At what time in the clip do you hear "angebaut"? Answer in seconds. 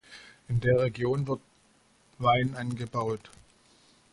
2.55-3.29